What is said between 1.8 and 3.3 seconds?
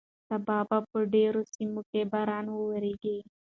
کې باران وورېږي.